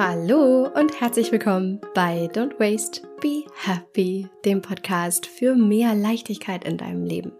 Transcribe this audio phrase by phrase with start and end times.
[0.00, 6.76] Hallo und herzlich willkommen bei Don't Waste, Be Happy, dem Podcast für mehr Leichtigkeit in
[6.76, 7.32] deinem Leben.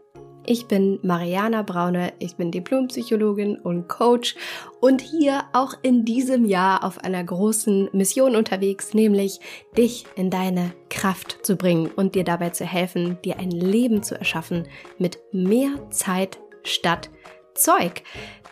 [0.45, 4.35] Ich bin Mariana Braune, ich bin Diplompsychologin und Coach
[4.81, 9.39] und hier auch in diesem Jahr auf einer großen Mission unterwegs, nämlich
[9.77, 14.19] dich in deine Kraft zu bringen und dir dabei zu helfen, dir ein Leben zu
[14.19, 14.67] erschaffen
[14.99, 17.09] mit mehr Zeit statt
[17.55, 18.03] Zeug.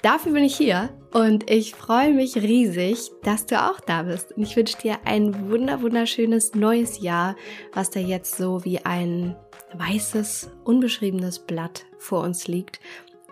[0.07, 4.31] Dafür bin ich hier und ich freue mich riesig, dass du auch da bist.
[4.37, 7.35] Und ich wünsche dir ein wunder wunderschönes neues Jahr,
[7.73, 9.35] was da jetzt so wie ein
[9.75, 12.79] weißes, unbeschriebenes Blatt vor uns liegt.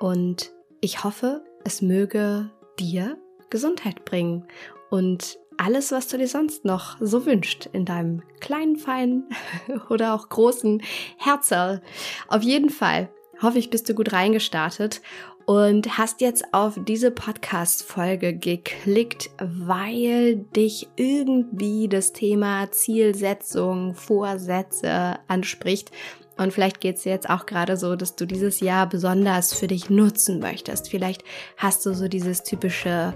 [0.01, 3.19] Und ich hoffe, es möge dir
[3.51, 4.45] Gesundheit bringen
[4.91, 9.29] und alles, was du dir sonst noch so wünscht in deinem kleinen, feinen
[9.91, 10.83] oder auch großen
[11.19, 11.83] Herzerl.
[12.27, 13.11] Auf jeden Fall
[13.41, 15.03] hoffe ich, bist du gut reingestartet
[15.47, 25.91] und hast jetzt auf diese Podcast-Folge geklickt, weil dich irgendwie das Thema Zielsetzung, Vorsätze anspricht.
[26.37, 29.91] Und vielleicht geht es jetzt auch gerade so, dass du dieses Jahr besonders für dich
[29.91, 30.89] nutzen möchtest.
[30.89, 31.23] Vielleicht
[31.57, 33.15] hast du so dieses typische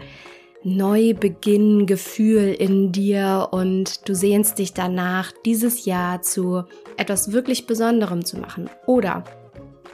[0.64, 6.64] Neubeginn-Gefühl in dir und du sehnst dich danach, dieses Jahr zu
[6.96, 8.68] etwas wirklich Besonderem zu machen.
[8.86, 9.24] Oder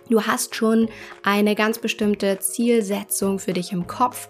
[0.08, 0.88] Du hast schon
[1.22, 4.28] eine ganz bestimmte Zielsetzung für dich im Kopf,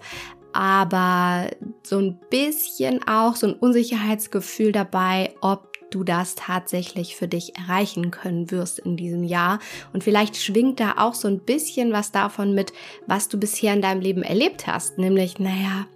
[0.53, 1.49] aber
[1.83, 8.11] so ein bisschen auch so ein Unsicherheitsgefühl dabei, ob du das tatsächlich für dich erreichen
[8.11, 9.59] können wirst in diesem Jahr.
[9.93, 12.73] Und vielleicht schwingt da auch so ein bisschen was davon mit,
[13.07, 14.97] was du bisher in deinem Leben erlebt hast.
[14.97, 15.87] Nämlich, naja,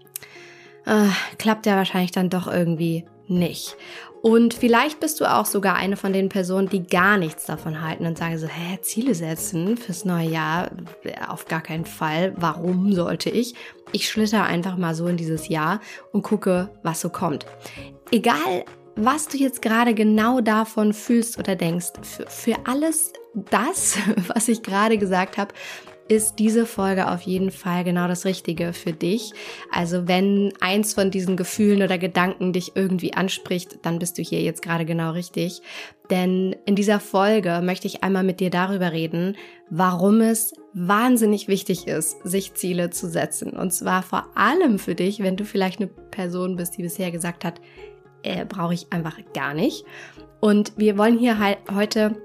[0.85, 3.77] äh, klappt ja wahrscheinlich dann doch irgendwie nicht.
[4.21, 8.05] Und vielleicht bist du auch sogar eine von den Personen, die gar nichts davon halten
[8.05, 10.71] und sagen so, hä, Ziele setzen fürs neue Jahr?
[11.27, 12.33] Auf gar keinen Fall.
[12.35, 13.55] Warum sollte ich?
[13.91, 15.79] Ich schlitter einfach mal so in dieses Jahr
[16.11, 17.45] und gucke, was so kommt.
[18.11, 23.97] Egal, was du jetzt gerade genau davon fühlst oder denkst, für, für alles das,
[24.33, 25.53] was ich gerade gesagt habe,
[26.09, 29.31] ist diese Folge auf jeden Fall genau das Richtige für dich.
[29.71, 34.41] Also wenn eins von diesen Gefühlen oder Gedanken dich irgendwie anspricht, dann bist du hier
[34.41, 35.61] jetzt gerade genau richtig.
[36.09, 39.37] Denn in dieser Folge möchte ich einmal mit dir darüber reden,
[39.69, 43.51] warum es wahnsinnig wichtig ist, sich Ziele zu setzen.
[43.51, 47.45] Und zwar vor allem für dich, wenn du vielleicht eine Person bist, die bisher gesagt
[47.45, 47.61] hat,
[48.23, 49.85] äh, brauche ich einfach gar nicht.
[50.39, 52.15] Und wir wollen hier halt heute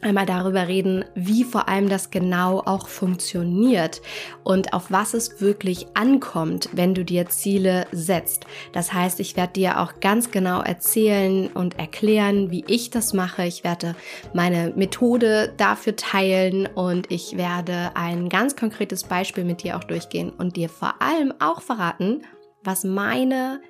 [0.00, 4.00] einmal darüber reden, wie vor allem das genau auch funktioniert
[4.44, 8.46] und auf was es wirklich ankommt, wenn du dir Ziele setzt.
[8.72, 13.44] Das heißt, ich werde dir auch ganz genau erzählen und erklären, wie ich das mache.
[13.44, 13.94] Ich werde
[14.32, 20.30] meine Methode dafür teilen und ich werde ein ganz konkretes Beispiel mit dir auch durchgehen
[20.30, 22.22] und dir vor allem auch verraten,
[22.62, 23.60] was meine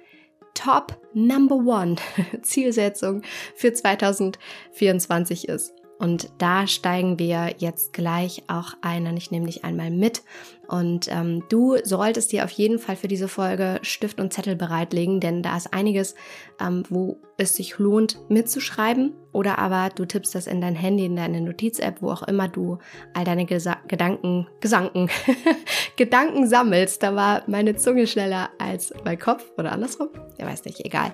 [0.55, 1.97] Top Number One
[2.43, 3.23] Zielsetzung
[3.55, 5.78] für 2024 ist.
[5.99, 10.23] Und da steigen wir jetzt gleich auch ein und ich nehme dich einmal mit.
[10.69, 15.19] Und ähm, du solltest dir auf jeden Fall für diese Folge Stift und Zettel bereitlegen,
[15.19, 16.15] denn da ist einiges,
[16.61, 19.15] ähm, wo es sich lohnt mitzuschreiben.
[19.33, 22.79] Oder aber du tippst das in dein Handy, in deine Notiz-App, wo auch immer du
[23.15, 25.09] all deine Gesa Gedanken, Gesanken,
[25.97, 27.03] Gedanken sammelst.
[27.03, 30.11] Da war meine Zunge schneller als mein Kopf oder andersrum.
[30.39, 31.13] Ja, weiß nicht, egal.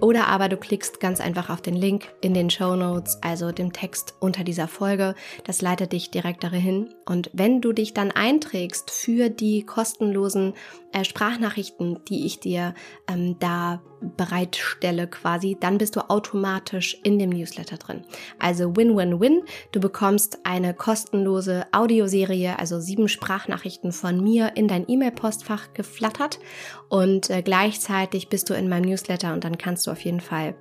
[0.00, 3.72] Oder aber du klickst ganz einfach auf den Link in den Show Notes, also dem
[3.72, 5.14] Text unter dieser Folge.
[5.44, 6.94] Das leitet dich direkt dahin.
[7.04, 10.54] Und wenn du dich dann einträgst für die kostenlosen
[10.92, 12.74] äh, Sprachnachrichten, die ich dir
[13.08, 18.04] ähm, da bereitstelle quasi, dann bist du automatisch in dem Newsletter drin.
[18.38, 19.42] Also Win-Win-Win.
[19.72, 26.38] Du bekommst eine kostenlose Audioserie, also sieben Sprachnachrichten von mir in dein E-Mail-Postfach geflattert
[26.88, 30.54] und äh, gleichzeitig bist du in meinem Newsletter und dann kannst du auf jeden Fall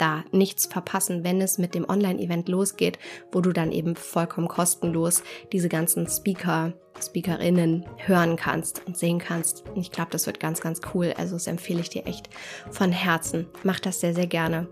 [0.00, 2.98] da nichts verpassen, wenn es mit dem Online-Event losgeht,
[3.32, 5.22] wo du dann eben vollkommen kostenlos
[5.52, 6.72] diese ganzen Speaker,
[7.02, 9.68] Speakerinnen hören kannst und sehen kannst.
[9.68, 11.14] Und ich glaube, das wird ganz, ganz cool.
[11.16, 12.30] Also das empfehle ich dir echt
[12.70, 13.46] von Herzen.
[13.62, 14.68] Mach das sehr, sehr gerne.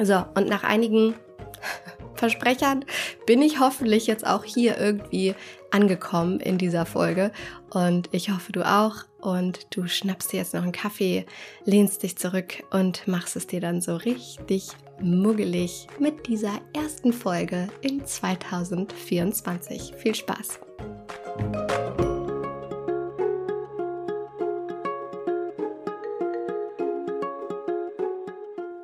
[0.00, 1.14] So, und nach einigen
[2.14, 2.84] Versprechern
[3.26, 5.34] bin ich hoffentlich jetzt auch hier irgendwie
[5.72, 7.32] angekommen in dieser Folge.
[7.70, 9.04] Und ich hoffe, du auch.
[9.24, 11.24] Und du schnappst dir jetzt noch einen Kaffee,
[11.64, 14.68] lehnst dich zurück und machst es dir dann so richtig
[15.00, 19.94] muggelig mit dieser ersten Folge in 2024.
[19.96, 20.60] Viel Spaß!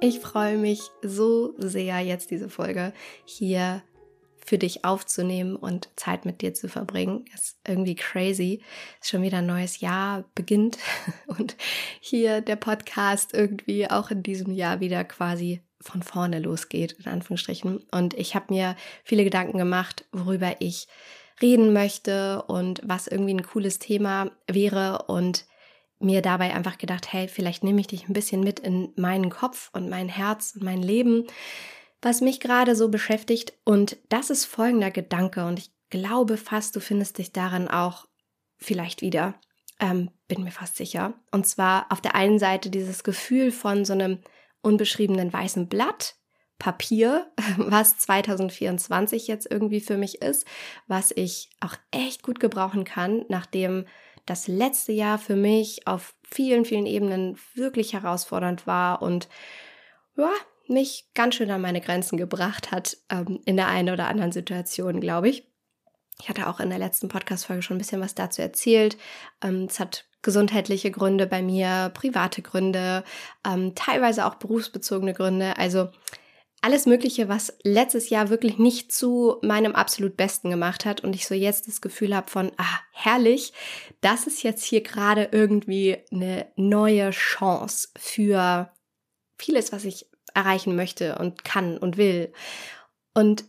[0.01, 2.95] Ich freue mich so sehr, jetzt diese Folge
[3.27, 3.83] hier
[4.45, 7.25] für dich aufzunehmen und Zeit mit dir zu verbringen.
[7.35, 8.63] ist irgendwie crazy.
[9.01, 10.79] Ist schon wieder ein neues Jahr beginnt
[11.27, 11.57] und
[12.01, 17.79] hier der Podcast irgendwie auch in diesem Jahr wieder quasi von vorne losgeht, in Anführungsstrichen.
[17.91, 20.89] Und ich habe mir viele Gedanken gemacht, worüber ich
[21.41, 25.47] reden möchte und was irgendwie ein cooles Thema wäre und
[25.99, 29.71] mir dabei einfach gedacht, hey, vielleicht nehme ich dich ein bisschen mit in meinen Kopf
[29.73, 31.27] und mein Herz und mein Leben,
[32.03, 33.53] was mich gerade so beschäftigt.
[33.65, 38.07] Und das ist folgender Gedanke und ich glaube fast, du findest dich darin auch
[38.59, 39.35] vielleicht wieder.
[39.81, 41.15] Ähm, bin mir fast sicher.
[41.31, 44.19] Und zwar auf der einen Seite dieses Gefühl von so einem
[44.63, 46.17] unbeschriebenen weißen Blatt,
[46.59, 50.47] Papier, was 2024 jetzt irgendwie für mich ist,
[50.87, 53.87] was ich auch echt gut gebrauchen kann, nachdem
[54.27, 59.29] das letzte Jahr für mich auf vielen, vielen Ebenen wirklich herausfordernd war und
[60.17, 60.31] ja,
[60.71, 65.01] mich ganz schön an meine Grenzen gebracht hat ähm, in der einen oder anderen Situation,
[65.01, 65.47] glaube ich.
[66.21, 68.97] Ich hatte auch in der letzten Podcast-Folge schon ein bisschen was dazu erzählt.
[69.43, 73.05] Ähm, es hat gesundheitliche Gründe bei mir, private Gründe,
[73.47, 75.57] ähm, teilweise auch berufsbezogene Gründe.
[75.57, 75.89] Also
[76.63, 81.27] alles Mögliche, was letztes Jahr wirklich nicht zu meinem absolut Besten gemacht hat und ich
[81.27, 83.55] so jetzt das Gefühl habe von, ah, herrlich,
[84.03, 88.71] das ist jetzt hier gerade irgendwie eine neue Chance für
[89.39, 92.33] vieles, was ich erreichen möchte und kann und will.
[93.15, 93.45] Und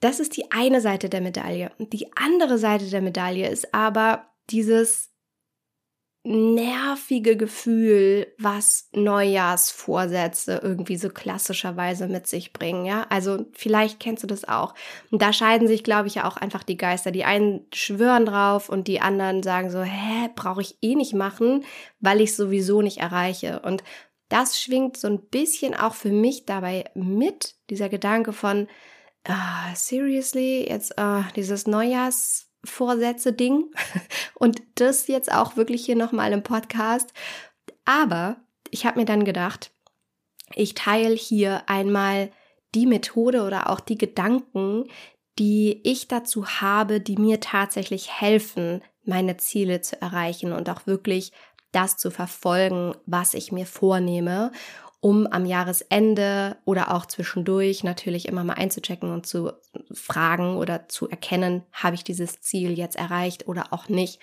[0.00, 1.72] das ist die eine Seite der Medaille.
[1.78, 5.10] Die andere Seite der Medaille ist aber dieses
[6.26, 13.06] nervige Gefühl, was Neujahrsvorsätze irgendwie so klassischerweise mit sich bringen, ja?
[13.10, 14.74] Also vielleicht kennst du das auch.
[15.12, 17.12] Und da scheiden sich, glaube ich, ja auch einfach die Geister.
[17.12, 21.64] Die einen schwören drauf und die anderen sagen so, hä, brauche ich eh nicht machen,
[22.00, 23.60] weil ich sowieso nicht erreiche.
[23.60, 23.84] Und
[24.28, 28.68] das schwingt so ein bisschen auch für mich dabei mit, dieser Gedanke von,
[29.28, 33.70] uh, seriously, jetzt uh, dieses Neujahrs Vorsätze-Ding
[34.34, 37.12] und das jetzt auch wirklich hier nochmal im Podcast.
[37.84, 38.36] Aber
[38.70, 39.70] ich habe mir dann gedacht,
[40.54, 42.30] ich teile hier einmal
[42.74, 44.84] die Methode oder auch die Gedanken,
[45.38, 51.32] die ich dazu habe, die mir tatsächlich helfen, meine Ziele zu erreichen und auch wirklich
[51.76, 54.50] das zu verfolgen, was ich mir vornehme
[55.00, 59.52] um am Jahresende oder auch zwischendurch natürlich immer mal einzuchecken und zu
[59.92, 64.20] fragen oder zu erkennen, habe ich dieses Ziel jetzt erreicht oder auch nicht.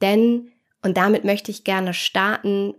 [0.00, 2.74] Denn, und damit möchte ich gerne starten,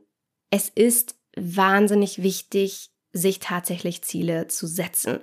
[0.51, 5.19] es ist wahnsinnig wichtig, sich tatsächlich Ziele zu setzen.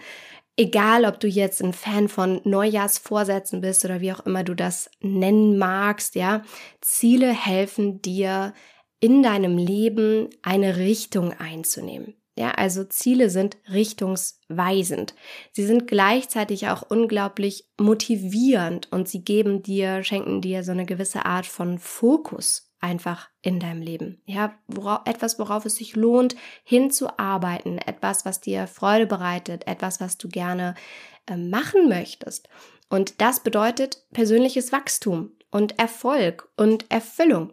[0.57, 4.91] Egal, ob du jetzt ein Fan von Neujahrsvorsätzen bist oder wie auch immer du das
[5.01, 6.43] nennen magst, ja,
[6.83, 8.53] Ziele helfen dir,
[9.00, 12.14] in deinem Leben eine Richtung einzunehmen.
[12.38, 15.14] Ja, also Ziele sind richtungsweisend.
[15.52, 21.26] Sie sind gleichzeitig auch unglaublich motivierend und sie geben dir, schenken dir so eine gewisse
[21.26, 24.23] Art von Fokus einfach in deinem Leben.
[24.25, 30.16] Ja, worauf, etwas, worauf es sich lohnt, hinzuarbeiten, etwas, was dir Freude bereitet, etwas, was
[30.16, 30.75] du gerne
[31.26, 32.49] äh, machen möchtest.
[32.88, 35.33] Und das bedeutet persönliches Wachstum.
[35.50, 37.52] Und Erfolg und Erfüllung.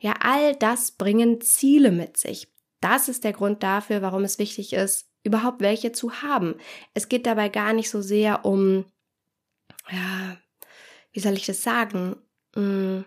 [0.00, 2.48] Ja, all das bringen Ziele mit sich.
[2.80, 6.56] Das ist der Grund dafür, warum es wichtig ist, überhaupt welche zu haben.
[6.94, 8.84] Es geht dabei gar nicht so sehr um,
[9.90, 10.36] ja,
[11.12, 12.16] wie soll ich das sagen?
[12.54, 13.04] Hm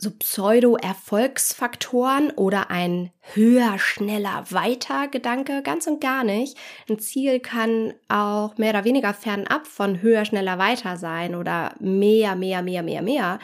[0.00, 6.56] so Pseudo-Erfolgsfaktoren oder ein höher, schneller, weiter Gedanke, ganz und gar nicht.
[6.88, 12.36] Ein Ziel kann auch mehr oder weniger fernab von höher, schneller, weiter sein oder mehr,
[12.36, 13.40] mehr, mehr, mehr, mehr.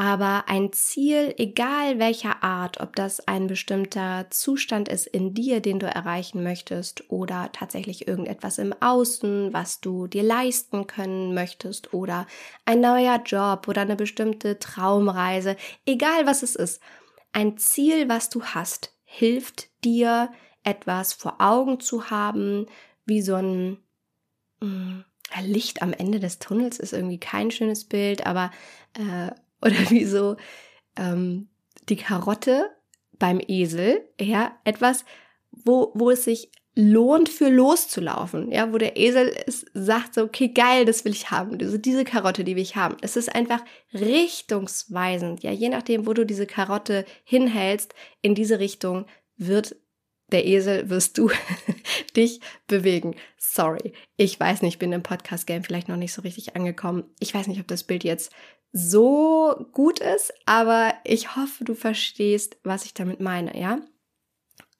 [0.00, 5.80] Aber ein Ziel, egal welcher Art, ob das ein bestimmter Zustand ist in dir, den
[5.80, 12.28] du erreichen möchtest, oder tatsächlich irgendetwas im Außen, was du dir leisten können möchtest, oder
[12.64, 16.80] ein neuer Job oder eine bestimmte Traumreise, egal was es ist,
[17.32, 20.30] ein Ziel, was du hast, hilft dir,
[20.62, 22.66] etwas vor Augen zu haben,
[23.04, 23.78] wie so ein
[24.60, 25.04] hm,
[25.42, 28.52] Licht am Ende des Tunnels ist irgendwie kein schönes Bild, aber
[28.94, 30.36] äh, oder wie so
[30.96, 31.48] ähm,
[31.88, 32.70] die Karotte
[33.18, 35.04] beim Esel, ja, etwas,
[35.50, 40.48] wo, wo es sich lohnt für loszulaufen, ja, wo der Esel ist, sagt so, okay,
[40.48, 42.96] geil, das will ich haben, also diese Karotte, die will ich haben.
[43.00, 49.06] Es ist einfach richtungsweisend, ja, je nachdem, wo du diese Karotte hinhältst, in diese Richtung
[49.36, 49.74] wird
[50.30, 51.30] der Esel wirst du
[52.16, 53.16] dich bewegen.
[53.38, 57.04] Sorry, ich weiß nicht, ich bin im Podcast-Game vielleicht noch nicht so richtig angekommen.
[57.18, 58.30] Ich weiß nicht, ob das Bild jetzt
[58.72, 63.80] so gut ist, aber ich hoffe, du verstehst, was ich damit meine, ja?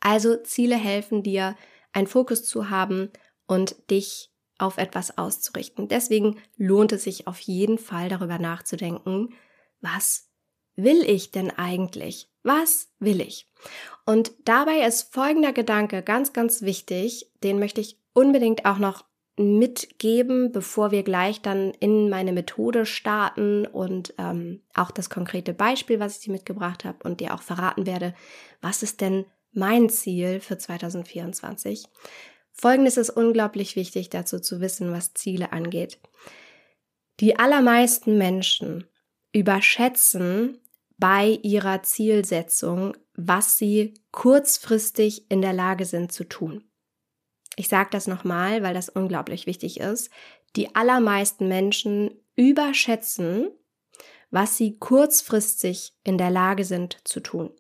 [0.00, 1.57] Also Ziele helfen dir,
[1.92, 3.11] einen Fokus zu haben
[3.47, 5.88] und dich auf etwas auszurichten.
[5.88, 9.35] Deswegen lohnt es sich auf jeden Fall darüber nachzudenken,
[9.80, 10.28] was
[10.76, 12.30] will ich denn eigentlich?
[12.42, 13.47] Was will ich?
[14.07, 19.04] Und dabei ist folgender Gedanke ganz, ganz wichtig, den möchte ich unbedingt auch noch
[19.38, 26.00] mitgeben, bevor wir gleich dann in meine Methode starten und ähm, auch das konkrete Beispiel,
[26.00, 28.14] was ich dir mitgebracht habe und dir auch verraten werde,
[28.61, 31.87] was ist denn mein Ziel für 2024.
[32.52, 36.00] Folgendes ist unglaublich wichtig dazu zu wissen, was Ziele angeht.
[37.21, 38.85] Die allermeisten Menschen
[39.33, 40.59] überschätzen
[40.99, 46.67] bei ihrer Zielsetzung, was sie kurzfristig in der Lage sind zu tun.
[47.58, 50.10] Ich sage das nochmal, weil das unglaublich wichtig ist.
[50.54, 53.50] Die allermeisten Menschen überschätzen,
[54.30, 57.50] was sie kurzfristig in der Lage sind zu tun.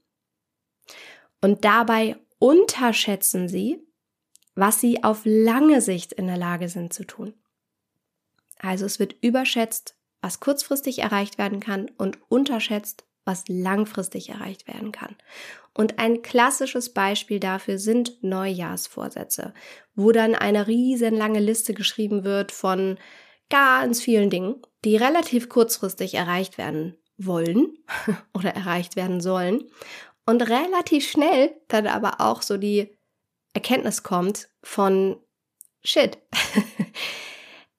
[1.40, 3.84] Und dabei unterschätzen sie,
[4.54, 7.34] was sie auf lange Sicht in der Lage sind zu tun.
[8.56, 14.90] Also es wird überschätzt, was kurzfristig erreicht werden kann und unterschätzt, was langfristig erreicht werden
[14.90, 15.14] kann.
[15.74, 19.54] Und ein klassisches Beispiel dafür sind Neujahrsvorsätze,
[19.94, 22.98] wo dann eine riesenlange Liste geschrieben wird von
[23.50, 27.78] ganz vielen Dingen, die relativ kurzfristig erreicht werden wollen
[28.34, 29.70] oder erreicht werden sollen
[30.26, 32.98] und relativ schnell dann aber auch so die
[33.54, 35.16] Erkenntnis kommt von
[35.84, 36.18] Shit.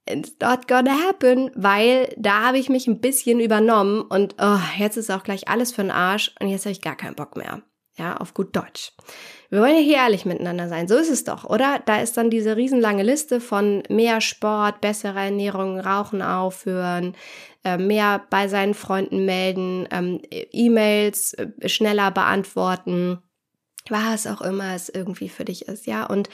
[0.10, 4.98] it's not gonna happen, weil da habe ich mich ein bisschen übernommen und oh, jetzt
[4.98, 7.62] ist auch gleich alles für den Arsch und jetzt habe ich gar keinen Bock mehr.
[7.98, 8.94] Ja, auf gut Deutsch.
[9.50, 10.88] Wir wollen ja hier ehrlich miteinander sein.
[10.88, 11.82] So ist es doch, oder?
[11.86, 17.14] Da ist dann diese riesenlange Liste von mehr Sport, bessere Ernährung, Rauchen aufhören,
[17.66, 23.20] äh, mehr bei seinen Freunden melden, ähm, E-Mails äh, schneller beantworten,
[23.90, 26.06] was auch immer es irgendwie für dich ist, ja.
[26.06, 26.30] Und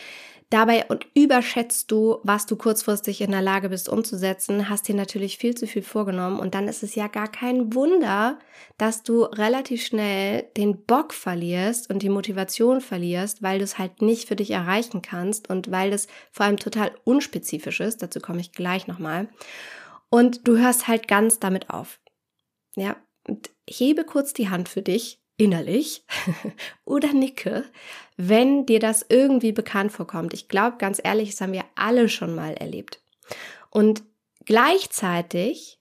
[0.51, 5.39] Dabei und überschätzt du, was du kurzfristig in der Lage bist umzusetzen, hast dir natürlich
[5.39, 8.37] viel zu viel vorgenommen und dann ist es ja gar kein Wunder,
[8.77, 14.03] dass du relativ schnell den Bock verlierst und die Motivation verlierst, weil du es halt
[14.03, 18.39] nicht für dich erreichen kannst und weil es vor allem total unspezifisch ist, dazu komme
[18.39, 19.27] ich gleich nochmal.
[20.09, 21.99] Und du hörst halt ganz damit auf.
[22.75, 22.97] Ja,
[23.27, 26.03] und hebe kurz die Hand für dich innerlich
[26.85, 27.65] oder nicke,
[28.17, 30.33] wenn dir das irgendwie bekannt vorkommt.
[30.33, 33.01] Ich glaube, ganz ehrlich, das haben wir alle schon mal erlebt.
[33.69, 34.03] Und
[34.45, 35.79] gleichzeitig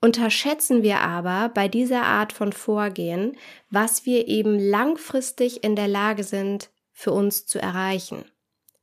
[0.00, 3.38] unterschätzen wir aber bei dieser Art von Vorgehen,
[3.70, 8.24] was wir eben langfristig in der Lage sind, für uns zu erreichen,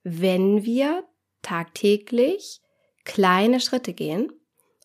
[0.03, 1.03] wenn wir
[1.43, 2.62] tagtäglich
[3.05, 4.31] kleine Schritte gehen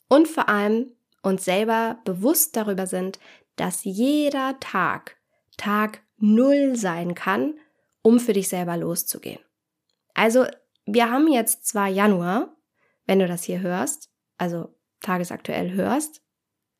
[0.08, 0.92] und vor allem
[1.22, 3.18] uns selber bewusst darüber sind,
[3.56, 5.16] dass jeder Tag
[5.56, 7.54] Tag Null sein kann,
[8.02, 9.40] um für dich selber loszugehen.
[10.14, 10.46] Also,
[10.86, 12.56] wir haben jetzt zwar Januar,
[13.06, 16.22] wenn du das hier hörst, also tagesaktuell hörst,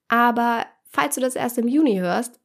[0.09, 2.41] aber falls du das erst im Juni hörst,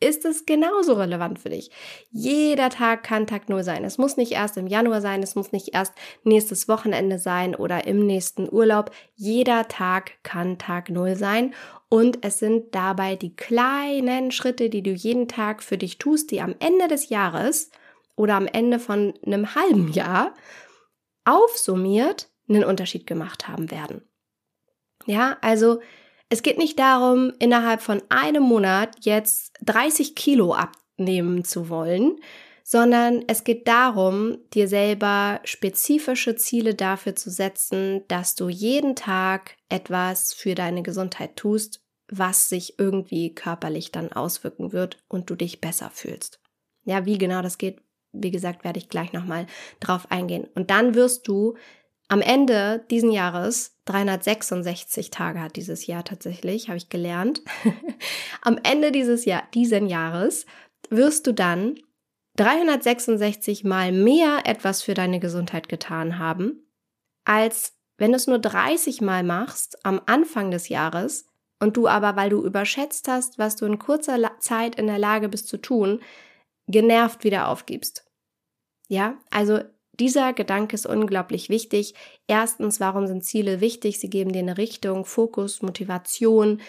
[0.00, 1.70] ist es genauso relevant für dich.
[2.10, 3.84] Jeder Tag kann Tag Null sein.
[3.84, 7.86] Es muss nicht erst im Januar sein, es muss nicht erst nächstes Wochenende sein oder
[7.86, 8.90] im nächsten Urlaub.
[9.14, 11.54] Jeder Tag kann Tag Null sein.
[11.88, 16.40] Und es sind dabei die kleinen Schritte, die du jeden Tag für dich tust, die
[16.40, 17.70] am Ende des Jahres
[18.16, 20.34] oder am Ende von einem halben Jahr
[21.24, 24.02] aufsummiert einen Unterschied gemacht haben werden.
[25.06, 25.80] Ja, also
[26.28, 32.16] es geht nicht darum, innerhalb von einem Monat jetzt 30 Kilo abnehmen zu wollen,
[32.64, 39.56] sondern es geht darum, dir selber spezifische Ziele dafür zu setzen, dass du jeden Tag
[39.68, 45.60] etwas für deine Gesundheit tust, was sich irgendwie körperlich dann auswirken wird und du dich
[45.60, 46.40] besser fühlst.
[46.84, 47.80] Ja, wie genau das geht,
[48.12, 49.46] wie gesagt, werde ich gleich nochmal
[49.78, 50.48] drauf eingehen.
[50.54, 51.56] Und dann wirst du
[52.08, 57.42] am Ende diesen Jahres, 366 Tage hat dieses Jahr tatsächlich, habe ich gelernt.
[58.42, 60.46] Am Ende dieses Jahr, diesen Jahres
[60.88, 61.80] wirst du dann
[62.36, 66.68] 366 mal mehr etwas für deine Gesundheit getan haben,
[67.24, 71.26] als wenn du es nur 30 mal machst am Anfang des Jahres
[71.58, 75.28] und du aber, weil du überschätzt hast, was du in kurzer Zeit in der Lage
[75.28, 76.00] bist zu tun,
[76.68, 78.04] genervt wieder aufgibst.
[78.88, 79.60] Ja, also
[80.00, 81.94] dieser Gedanke ist unglaublich wichtig.
[82.26, 84.00] Erstens, warum sind Ziele wichtig?
[84.00, 86.60] Sie geben dir eine Richtung, Fokus, Motivation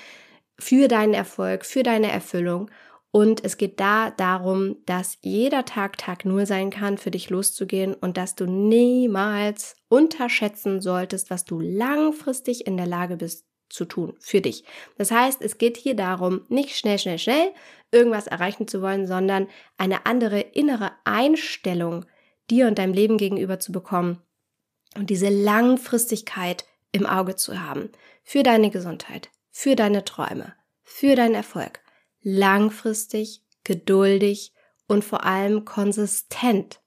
[0.60, 2.70] für deinen Erfolg, für deine Erfüllung.
[3.12, 7.94] Und es geht da darum, dass jeder Tag Tag Null sein kann, für dich loszugehen
[7.94, 14.14] und dass du niemals unterschätzen solltest, was du langfristig in der Lage bist zu tun
[14.20, 14.64] für dich.
[14.98, 17.52] Das heißt, es geht hier darum, nicht schnell, schnell, schnell
[17.92, 22.06] irgendwas erreichen zu wollen, sondern eine andere innere Einstellung
[22.50, 24.22] dir und deinem Leben gegenüber zu bekommen
[24.96, 27.92] und diese Langfristigkeit im Auge zu haben
[28.24, 31.82] für deine Gesundheit, für deine Träume, für deinen Erfolg.
[32.22, 34.54] Langfristig, geduldig
[34.88, 36.82] und vor allem konsistent.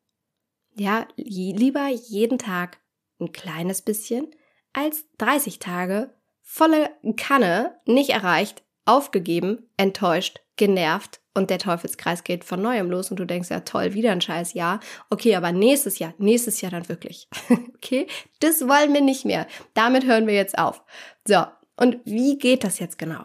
[0.75, 2.79] Ja, lieber jeden Tag
[3.21, 4.31] ein kleines bisschen
[4.73, 12.61] als 30 Tage volle Kanne nicht erreicht, aufgegeben, enttäuscht, genervt und der Teufelskreis geht von
[12.61, 14.81] neuem los und du denkst, ja toll, wieder ein scheiß Jahr.
[15.11, 17.29] Okay, aber nächstes Jahr, nächstes Jahr dann wirklich.
[17.75, 18.07] okay,
[18.41, 19.47] das wollen wir nicht mehr.
[19.75, 20.83] Damit hören wir jetzt auf.
[21.27, 21.45] So,
[21.77, 23.25] und wie geht das jetzt genau?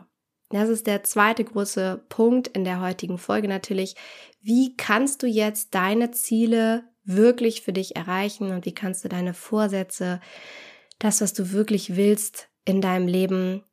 [0.49, 3.95] Das ist der zweite große Punkt in der heutigen Folge natürlich.
[4.41, 9.33] Wie kannst du jetzt deine Ziele wirklich für dich erreichen und wie kannst du deine
[9.33, 10.21] Vorsätze,
[10.99, 13.63] das, was du wirklich willst in deinem Leben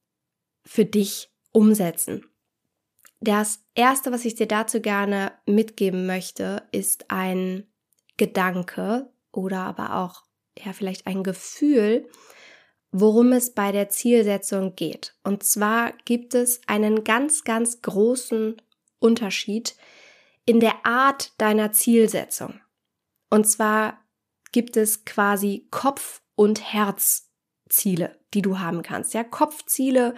[0.64, 2.24] für dich umsetzen?
[3.22, 7.72] Das erste, was ich dir dazu gerne mitgeben möchte, ist ein
[8.16, 10.24] Gedanke oder aber auch
[10.58, 12.08] ja vielleicht ein Gefühl,
[12.90, 15.14] worum es bei der Zielsetzung geht.
[15.22, 18.60] Und zwar gibt es einen ganz, ganz großen
[18.98, 19.76] Unterschied
[20.44, 22.60] in der Art deiner Zielsetzung.
[23.30, 24.00] Und zwar
[24.50, 29.14] gibt es quasi Kopf- und Herzziele, die du haben kannst.
[29.14, 30.16] Ja, Kopfziele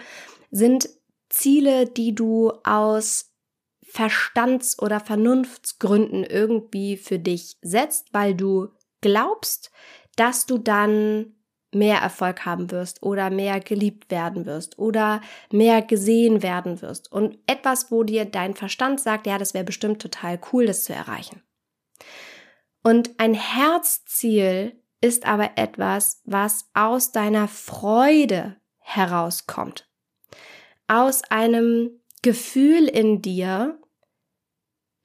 [0.49, 0.89] sind
[1.35, 3.31] Ziele, die du aus
[3.83, 8.69] Verstands- oder Vernunftsgründen irgendwie für dich setzt, weil du
[9.01, 9.71] glaubst,
[10.15, 11.35] dass du dann
[11.73, 15.21] mehr Erfolg haben wirst oder mehr geliebt werden wirst oder
[15.51, 17.11] mehr gesehen werden wirst.
[17.11, 20.93] Und etwas, wo dir dein Verstand sagt, ja, das wäre bestimmt total cool, das zu
[20.93, 21.43] erreichen.
[22.81, 29.89] Und ein Herzziel ist aber etwas, was aus deiner Freude herauskommt
[30.87, 33.79] aus einem Gefühl in dir,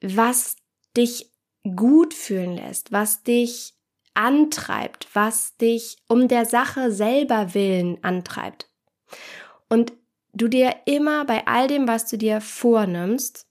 [0.01, 0.55] was
[0.97, 1.31] dich
[1.75, 3.73] gut fühlen lässt, was dich
[4.13, 8.69] antreibt, was dich um der Sache selber willen antreibt.
[9.69, 9.93] Und
[10.33, 13.47] du dir immer bei all dem, was du dir vornimmst,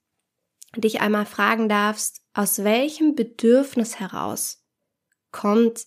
[0.77, 4.65] dich einmal fragen darfst, aus welchem Bedürfnis heraus
[5.33, 5.87] kommt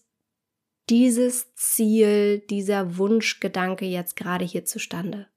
[0.89, 5.27] dieses Ziel, dieser Wunschgedanke jetzt gerade hier zustande?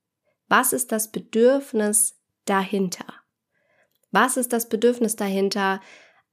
[0.48, 3.06] Was ist das Bedürfnis dahinter?
[4.10, 5.80] Was ist das Bedürfnis dahinter,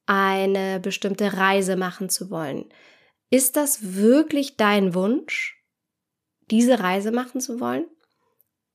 [0.06, 2.66] eine bestimmte Reise machen zu wollen?
[3.30, 5.64] Ist das wirklich dein Wunsch,
[6.52, 7.86] diese Reise machen zu wollen?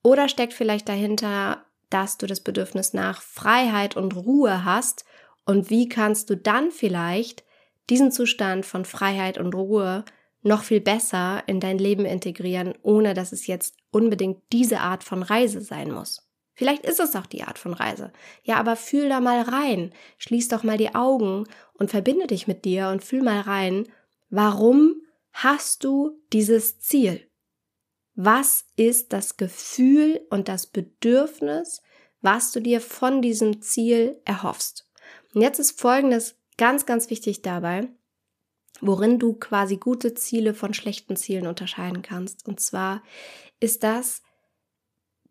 [0.03, 5.05] Oder steckt vielleicht dahinter, dass du das Bedürfnis nach Freiheit und Ruhe hast?
[5.45, 7.45] Und wie kannst du dann vielleicht
[7.89, 10.05] diesen Zustand von Freiheit und Ruhe
[10.43, 15.23] noch viel besser in dein Leben integrieren, ohne dass es jetzt unbedingt diese Art von
[15.23, 16.29] Reise sein muss.
[16.55, 18.13] Vielleicht ist es auch die Art von Reise.
[18.43, 19.93] Ja, aber fühl da mal rein.
[20.17, 23.87] Schließ doch mal die Augen und verbinde dich mit dir und fühl mal rein,
[24.29, 27.29] warum hast du dieses Ziel?
[28.17, 31.81] Was ist das Gefühl und das Bedürfnis,
[32.21, 34.89] was du dir von diesem Ziel erhoffst.
[35.35, 37.89] Und jetzt ist Folgendes ganz, ganz wichtig dabei,
[38.81, 42.47] worin du quasi gute Ziele von schlechten Zielen unterscheiden kannst.
[42.47, 43.03] Und zwar
[43.61, 44.23] ist das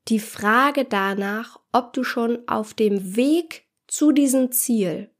[0.07, 5.11] die Frage danach, ob du schon auf dem Weg zu diesem Ziel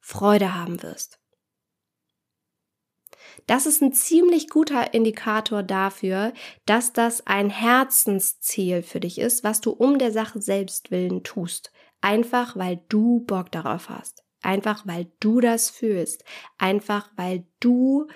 [0.00, 1.18] Freude haben wirst.
[3.46, 6.32] Das ist ein ziemlich guter Indikator dafür,
[6.66, 11.72] dass das ein Herzensziel für dich ist, was du um der Sache selbst willen tust.
[12.00, 14.24] Einfach weil du Bock darauf hast.
[14.42, 16.24] Einfach weil du das fühlst.
[16.58, 18.08] Einfach weil du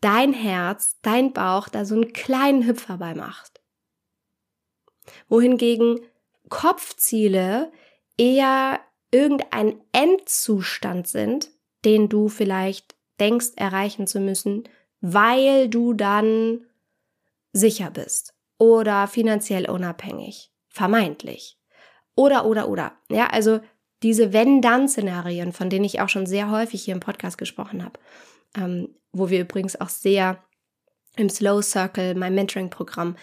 [0.00, 3.60] dein Herz, dein Bauch da so einen kleinen Hüpfer bei macht.
[5.28, 6.00] Wohingegen
[6.48, 7.72] Kopfziele
[8.16, 11.50] eher irgendein Endzustand sind,
[11.84, 14.64] den du vielleicht denkst erreichen zu müssen,
[15.00, 16.66] weil du dann
[17.52, 21.58] sicher bist oder finanziell unabhängig, vermeintlich.
[22.14, 22.92] Oder, oder, oder.
[23.10, 23.60] Ja, also
[24.06, 27.98] diese Wenn-Dann-Szenarien, von denen ich auch schon sehr häufig hier im Podcast gesprochen habe,
[28.56, 30.44] ähm, wo wir übrigens auch sehr
[31.16, 33.16] im Slow Circle, mein Mentoring-Programm,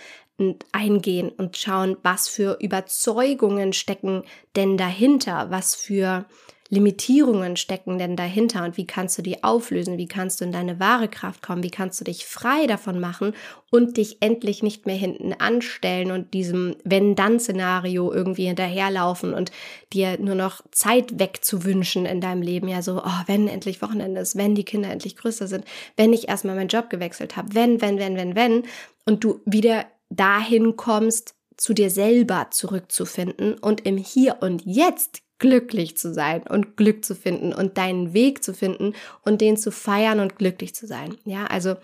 [0.73, 4.23] eingehen und schauen, was für Überzeugungen stecken
[4.57, 6.25] denn dahinter, was für
[6.73, 10.79] Limitierungen stecken denn dahinter und wie kannst du die auflösen, wie kannst du in deine
[10.79, 13.33] wahre Kraft kommen, wie kannst du dich frei davon machen
[13.69, 19.51] und dich endlich nicht mehr hinten anstellen und diesem Wenn-Dann-Szenario irgendwie hinterherlaufen und
[19.93, 22.67] dir nur noch Zeit wegzuwünschen in deinem Leben.
[22.67, 26.27] Ja, so, oh, wenn endlich Wochenende ist, wenn die Kinder endlich größer sind, wenn ich
[26.27, 28.63] erstmal meinen Job gewechselt habe, wenn, wenn, wenn, wenn, wenn
[29.05, 35.97] und du wieder dahin kommst, zu dir selber zurückzufinden und im Hier und Jetzt glücklich
[35.97, 38.93] zu sein und Glück zu finden und deinen Weg zu finden
[39.25, 41.17] und den zu feiern und glücklich zu sein.
[41.25, 41.75] Ja, also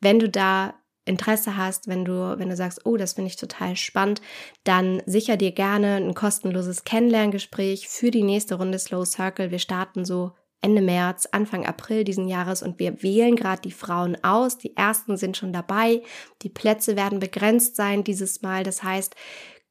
[0.00, 3.76] wenn du da Interesse hast, wenn du, wenn du sagst, oh, das finde ich total
[3.76, 4.22] spannend,
[4.64, 9.52] dann sicher dir gerne ein kostenloses Kennenlerngespräch für die nächste Runde Slow Circle.
[9.52, 14.16] Wir starten so Ende März, Anfang April diesen Jahres und wir wählen gerade die Frauen
[14.24, 14.58] aus.
[14.58, 16.02] Die ersten sind schon dabei.
[16.42, 18.64] Die Plätze werden begrenzt sein dieses Mal.
[18.64, 19.14] Das heißt,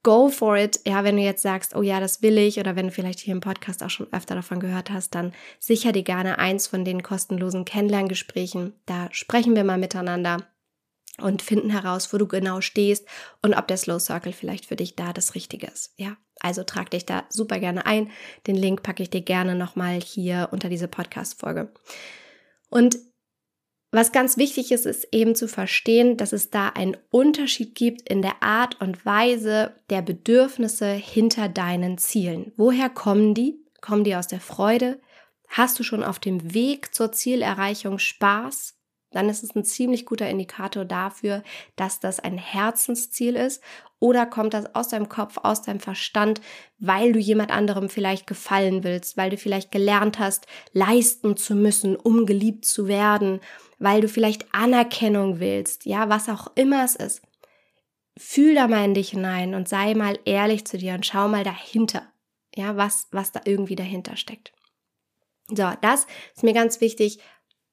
[0.06, 0.80] go for it.
[0.86, 3.34] Ja, wenn du jetzt sagst, oh ja, das will ich, oder wenn du vielleicht hier
[3.34, 7.02] im Podcast auch schon öfter davon gehört hast, dann sicher dir gerne eins von den
[7.02, 8.74] kostenlosen Kennenlerngesprächen.
[8.86, 10.48] Da sprechen wir mal miteinander
[11.20, 13.08] und finden heraus, wo du genau stehst
[13.42, 15.94] und ob der Slow Circle vielleicht für dich da das Richtige ist.
[15.98, 18.12] Ja, also trag dich da super gerne ein.
[18.46, 21.74] Den Link packe ich dir gerne nochmal hier unter diese Podcast-Folge.
[22.70, 23.00] Und
[23.96, 28.22] was ganz wichtig ist, ist eben zu verstehen, dass es da einen Unterschied gibt in
[28.22, 32.52] der Art und Weise der Bedürfnisse hinter deinen Zielen.
[32.58, 33.64] Woher kommen die?
[33.82, 35.00] Kommen die aus der Freude?
[35.48, 38.76] Hast du schon auf dem Weg zur Zielerreichung Spaß?
[39.12, 41.42] Dann ist es ein ziemlich guter Indikator dafür,
[41.78, 43.64] dass das ein Herzensziel ist.
[44.00, 46.42] Oder kommt das aus deinem Kopf, aus deinem Verstand,
[46.80, 51.96] weil du jemand anderem vielleicht gefallen willst, weil du vielleicht gelernt hast, leisten zu müssen,
[51.96, 53.40] um geliebt zu werden
[53.80, 57.22] weil du vielleicht Anerkennung willst, ja, was auch immer es ist.
[58.18, 61.44] Fühl da mal in dich hinein und sei mal ehrlich zu dir und schau mal
[61.44, 62.04] dahinter,
[62.56, 64.54] ja, was, was da irgendwie dahinter steckt.
[65.50, 67.20] So, das ist mir ganz wichtig,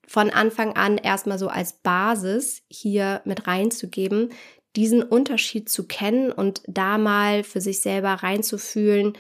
[0.07, 4.31] von Anfang an erstmal so als Basis hier mit reinzugeben,
[4.77, 9.17] diesen Unterschied zu kennen und da mal für sich selber reinzufühlen,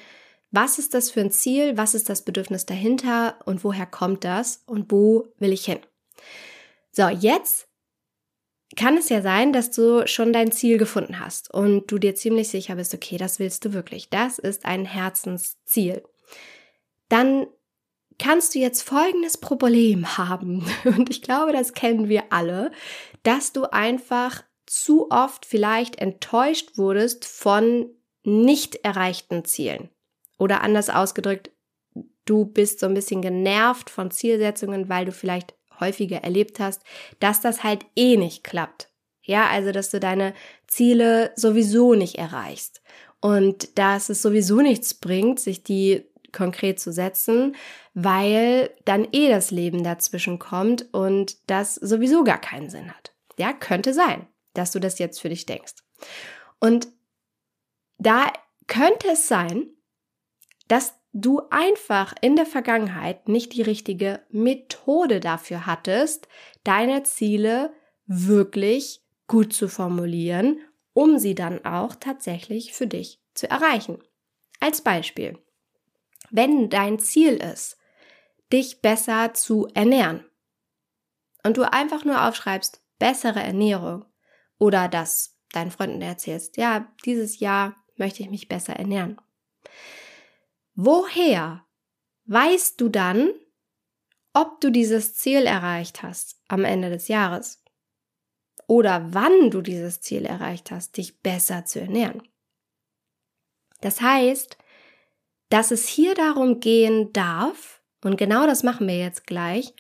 [0.50, 4.62] was ist das für ein Ziel, was ist das Bedürfnis dahinter und woher kommt das
[4.66, 5.78] und wo will ich hin.
[6.92, 7.68] So, jetzt
[8.76, 12.48] kann es ja sein, dass du schon dein Ziel gefunden hast und du dir ziemlich
[12.48, 14.08] sicher bist, okay, das willst du wirklich.
[14.08, 16.02] Das ist ein Herzensziel.
[17.08, 17.46] Dann
[18.18, 20.64] kannst du jetzt folgendes Problem haben.
[20.84, 22.70] Und ich glaube, das kennen wir alle,
[23.22, 27.90] dass du einfach zu oft vielleicht enttäuscht wurdest von
[28.22, 29.90] nicht erreichten Zielen.
[30.38, 31.50] Oder anders ausgedrückt,
[32.24, 36.82] du bist so ein bisschen genervt von Zielsetzungen, weil du vielleicht häufiger erlebt hast,
[37.20, 38.88] dass das halt eh nicht klappt.
[39.24, 40.34] Ja, also dass du deine
[40.66, 42.82] Ziele sowieso nicht erreichst
[43.20, 47.54] und dass es sowieso nichts bringt, sich die konkret zu setzen,
[47.94, 53.12] weil dann eh das Leben dazwischen kommt und das sowieso gar keinen Sinn hat.
[53.38, 55.74] Ja, könnte sein, dass du das jetzt für dich denkst.
[56.58, 56.88] Und
[57.98, 58.32] da
[58.66, 59.66] könnte es sein,
[60.68, 66.28] dass du einfach in der Vergangenheit nicht die richtige Methode dafür hattest,
[66.64, 67.72] deine Ziele
[68.06, 70.60] wirklich gut zu formulieren,
[70.94, 73.98] um sie dann auch tatsächlich für dich zu erreichen.
[74.60, 75.38] Als Beispiel,
[76.30, 77.78] wenn dein Ziel ist,
[78.52, 80.24] dich besser zu ernähren
[81.42, 84.04] und du einfach nur aufschreibst, bessere Ernährung
[84.58, 89.18] oder das deinen Freunden erzählst, ja, dieses Jahr möchte ich mich besser ernähren
[90.74, 91.64] woher
[92.24, 93.30] weißt du dann,
[94.32, 97.62] ob du dieses Ziel erreicht hast am Ende des Jahres?
[98.66, 102.22] Oder wann du dieses Ziel erreicht hast, dich besser zu ernähren?
[103.80, 104.56] Das heißt,
[105.50, 109.74] dass es hier darum gehen darf, und genau das machen wir jetzt gleich,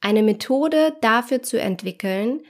[0.00, 2.42] eine Methode dafür zu entwickeln,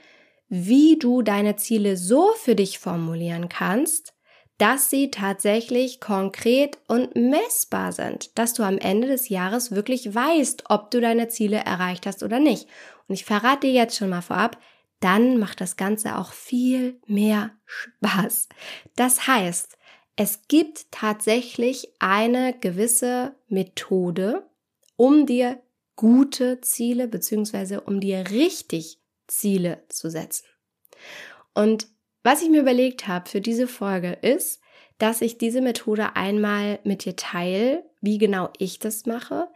[0.47, 4.13] wie du deine Ziele so für dich formulieren kannst,
[4.59, 10.65] dass sie tatsächlich konkret und messbar sind, dass du am Ende des Jahres wirklich weißt,
[10.69, 12.67] ob du deine Ziele erreicht hast oder nicht.
[13.07, 14.59] Und ich verrate dir jetzt schon mal vorab,
[14.99, 18.49] dann macht das Ganze auch viel mehr Spaß.
[18.97, 19.77] Das heißt,
[20.17, 24.45] es gibt tatsächlich eine gewisse Methode,
[24.97, 25.61] um dir
[25.95, 30.45] gute Ziele beziehungsweise um dir richtig Ziele zu setzen.
[31.53, 31.87] Und
[32.23, 34.61] was ich mir überlegt habe für diese Folge ist,
[34.97, 39.47] dass ich diese Methode einmal mit dir teile, wie genau ich das mache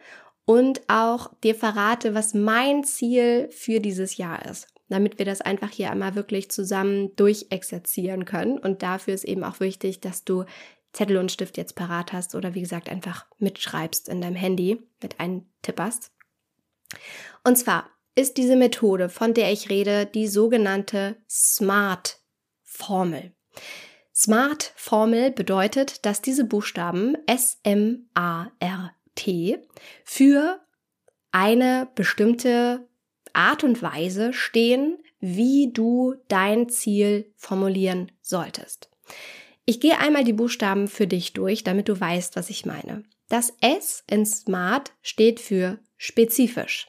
[0.46, 5.70] und auch dir verrate, was mein Ziel für dieses Jahr ist, damit wir das einfach
[5.70, 8.58] hier einmal wirklich zusammen durchexerzieren können.
[8.58, 10.46] Und dafür ist eben auch wichtig, dass du
[10.94, 15.20] Zettel und Stift jetzt parat hast oder wie gesagt einfach mitschreibst in deinem Handy, mit
[15.20, 16.12] eintipperst.
[17.44, 22.20] Und zwar ist diese Methode, von der ich rede, die sogenannte SMART
[22.74, 23.32] Formel.
[24.16, 29.60] SMART Formel bedeutet, dass diese Buchstaben S M A R T
[30.04, 30.60] für
[31.32, 32.88] eine bestimmte
[33.34, 38.90] Art und Weise stehen, wie du dein Ziel formulieren solltest.
[39.66, 43.04] Ich gehe einmal die Buchstaben für dich durch, damit du weißt, was ich meine.
[43.30, 46.88] Das S in SMART steht für spezifisch.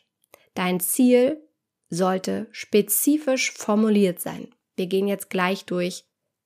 [0.54, 1.40] Dein Ziel
[1.88, 4.54] sollte spezifisch formuliert sein.
[4.76, 6.04] Wir gehen jetzt gleich durch,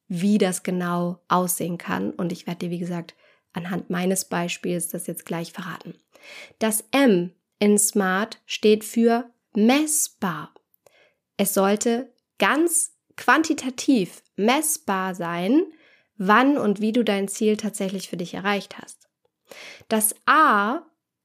[0.09, 3.15] wie das genau aussehen kann und ich werde dir, wie gesagt,
[3.53, 5.95] anhand meines Beispiels das jetzt gleich verraten.
[6.59, 10.55] Das M in SMART steht für messbar.
[11.37, 15.63] Es sollte ganz quantitativ messbar sein,
[16.17, 19.09] wann und wie du dein Ziel tatsächlich für dich erreicht hast.
[19.89, 20.83] Das A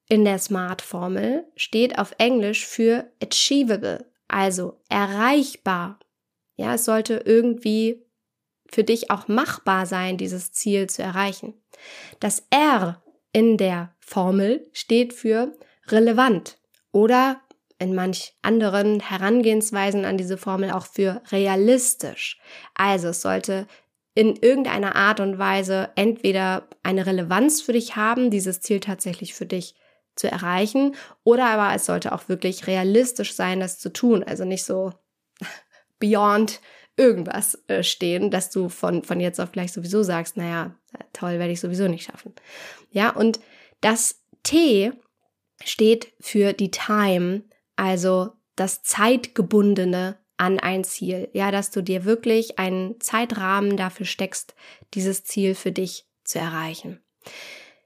[0.08, 6.00] in der SMART-Formel steht auf Englisch für achievable, also erreichbar.
[6.64, 8.06] Ja, es sollte irgendwie
[8.72, 11.62] für dich auch machbar sein, dieses Ziel zu erreichen.
[12.22, 16.58] Das R in der Formel steht für relevant
[16.94, 17.42] oder
[17.80, 22.40] in manch anderen Herangehensweisen an diese Formel auch für realistisch.
[22.76, 23.68] Also es sollte
[24.16, 29.46] in irgendeiner Art und Weise entweder eine Relevanz für dich haben, dieses Ziel tatsächlich für
[29.46, 29.76] dich
[30.16, 30.96] zu erreichen,
[31.26, 34.24] oder aber es sollte auch wirklich realistisch sein, das zu tun.
[34.24, 34.94] Also nicht so
[36.04, 36.60] beyond
[36.98, 40.76] irgendwas äh, stehen, dass du von, von jetzt auf gleich sowieso sagst, naja,
[41.14, 42.34] toll, werde ich sowieso nicht schaffen.
[42.92, 43.40] Ja, und
[43.80, 44.92] das T
[45.64, 47.44] steht für die Time,
[47.78, 51.30] also das zeitgebundene an ein Ziel.
[51.32, 54.54] Ja, dass du dir wirklich einen Zeitrahmen dafür steckst,
[54.94, 57.02] dieses Ziel für dich zu erreichen.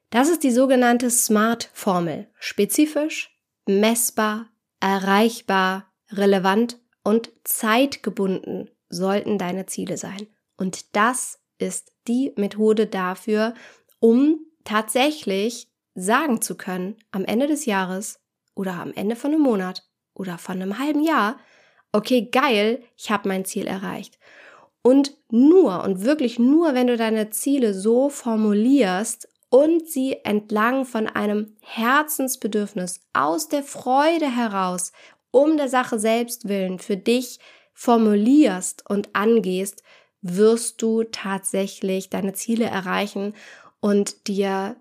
[0.10, 2.28] Das ist die sogenannte SMART-Formel.
[2.40, 4.48] Spezifisch, messbar,
[4.80, 10.28] erreichbar, relevant und zeitgebunden sollten deine Ziele sein.
[10.58, 13.54] Und das ist die Methode dafür,
[14.02, 18.20] um tatsächlich sagen zu können, am Ende des Jahres
[18.56, 21.39] oder am Ende von einem Monat oder von einem halben Jahr,
[21.93, 24.20] okay, geil, ich habe mein Ziel erreicht.
[24.82, 31.08] Und nur und wirklich nur, wenn du deine Ziele so formulierst und sie entlang von
[31.08, 34.91] einem Herzensbedürfnis aus der Freude heraus
[35.32, 37.40] um der Sache selbst willen für dich
[37.74, 39.84] formulierst und angehst,
[40.22, 43.34] wirst du tatsächlich deine Ziele erreichen
[43.80, 44.76] und dir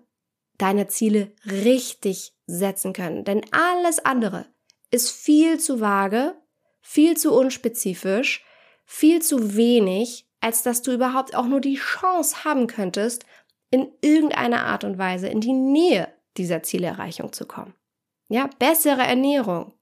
[0.57, 3.23] deine Ziele richtig setzen können.
[3.23, 4.47] Denn alles andere
[4.89, 6.35] ist viel zu vage,
[6.81, 8.43] viel zu unspezifisch,
[8.85, 13.25] viel zu wenig, als dass du überhaupt auch nur die Chance haben könntest,
[13.69, 16.07] in irgendeiner Art und Weise in die Nähe
[16.37, 17.73] dieser Zielerreichung zu kommen.
[18.29, 19.73] Ja, bessere Ernährung,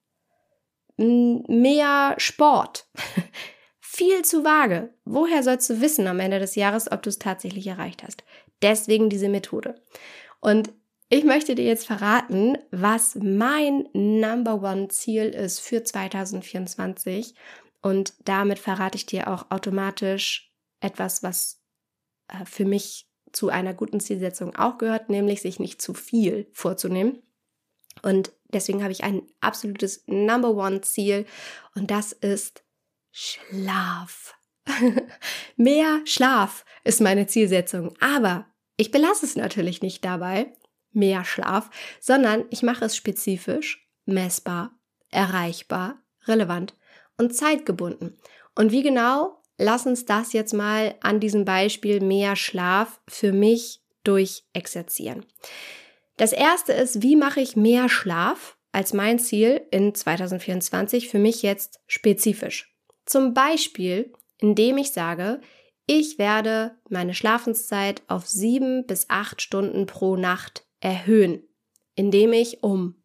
[0.98, 2.88] mehr Sport.
[3.80, 4.94] Viel zu vage.
[5.06, 8.24] Woher sollst du wissen am Ende des Jahres, ob du es tatsächlich erreicht hast?
[8.62, 9.76] Deswegen diese Methode.
[10.42, 10.74] Und
[11.10, 17.36] ich möchte dir jetzt verraten, was mein Number One Ziel ist für 2024.
[17.82, 21.62] Und damit verrate ich dir auch automatisch etwas, was
[22.28, 27.22] äh, für mich zu einer guten Zielsetzung auch gehört, nämlich sich nicht zu viel vorzunehmen.
[28.02, 31.26] Und deswegen habe ich ein absolutes Number One Ziel
[31.76, 32.64] und das ist
[33.12, 34.36] Schlaf.
[35.56, 37.96] Mehr Schlaf ist meine Zielsetzung.
[38.00, 38.46] Aber
[38.78, 40.54] ich belasse es natürlich nicht dabei.
[40.96, 44.72] mehr Schlaf, sondern ich mache es spezifisch, messbar,
[45.12, 46.74] erreichbar, relevant
[47.18, 48.18] und zeitgebunden.
[48.56, 53.82] Und wie genau, lass uns das jetzt mal an diesem Beispiel mehr Schlaf für mich
[54.04, 55.26] durchexerzieren.
[56.18, 61.42] Das erste ist, wie mache ich mehr Schlaf als mein Ziel in 2024 für mich
[61.42, 62.74] jetzt spezifisch?
[63.06, 65.42] Zum Beispiel, indem ich sage,
[65.88, 71.44] ich werde meine Schlafenszeit auf sieben bis acht Stunden pro Nacht erhöhen,
[71.96, 73.04] indem ich um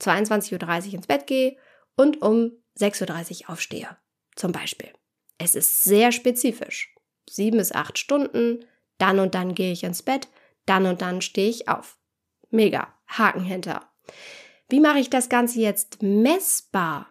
[0.00, 1.56] 22.30 Uhr ins Bett gehe
[1.96, 3.96] und um 6.30 Uhr aufstehe,
[4.34, 4.90] zum Beispiel.
[5.38, 6.94] Es ist sehr spezifisch.
[7.28, 8.64] Sieben bis acht Stunden,
[8.98, 10.28] dann und dann gehe ich ins Bett,
[10.64, 11.98] dann und dann stehe ich auf.
[12.52, 13.90] Mega, Haken hinter.
[14.68, 17.08] Wie mache ich das Ganze jetzt messbar?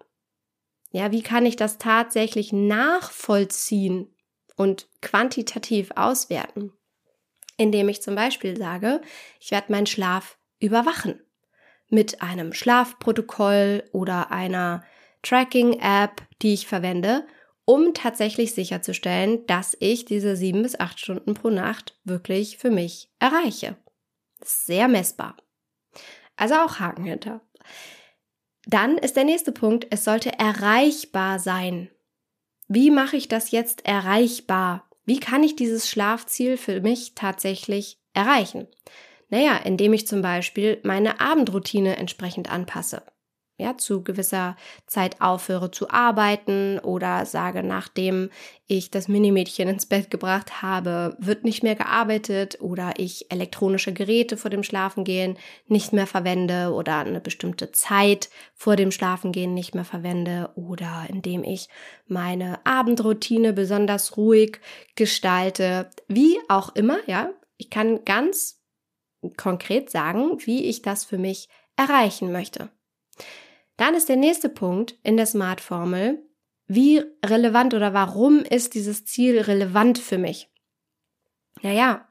[0.91, 4.13] Ja, wie kann ich das tatsächlich nachvollziehen
[4.55, 6.71] und quantitativ auswerten?
[7.57, 9.01] Indem ich zum Beispiel sage,
[9.39, 11.19] ich werde meinen Schlaf überwachen.
[11.89, 14.83] Mit einem Schlafprotokoll oder einer
[15.23, 17.25] Tracking-App, die ich verwende,
[17.65, 23.09] um tatsächlich sicherzustellen, dass ich diese sieben bis acht Stunden pro Nacht wirklich für mich
[23.19, 23.75] erreiche.
[24.43, 25.37] Sehr messbar.
[26.35, 27.41] Also auch Haken hinter.
[28.65, 31.89] Dann ist der nächste Punkt, es sollte erreichbar sein.
[32.67, 34.89] Wie mache ich das jetzt erreichbar?
[35.05, 38.67] Wie kann ich dieses Schlafziel für mich tatsächlich erreichen?
[39.29, 43.03] Naja, indem ich zum Beispiel meine Abendroutine entsprechend anpasse
[43.61, 48.29] ja, zu gewisser Zeit aufhöre zu arbeiten oder sage, nachdem
[48.67, 54.35] ich das Minimädchen ins Bett gebracht habe, wird nicht mehr gearbeitet oder ich elektronische Geräte
[54.35, 59.85] vor dem Schlafengehen nicht mehr verwende oder eine bestimmte Zeit vor dem Schlafengehen nicht mehr
[59.85, 61.69] verwende oder indem ich
[62.07, 64.59] meine Abendroutine besonders ruhig
[64.95, 67.29] gestalte, wie auch immer, ja.
[67.57, 68.59] Ich kann ganz
[69.37, 72.69] konkret sagen, wie ich das für mich erreichen möchte.
[73.81, 76.23] Dann ist der nächste Punkt in der Smart-Formel,
[76.67, 80.51] wie relevant oder warum ist dieses Ziel relevant für mich?
[81.63, 82.07] Naja,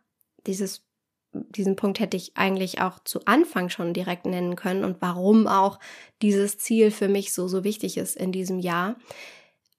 [0.48, 0.84] dieses,
[1.32, 5.78] diesen Punkt hätte ich eigentlich auch zu Anfang schon direkt nennen können und warum auch
[6.22, 8.96] dieses Ziel für mich so, so wichtig ist in diesem Jahr.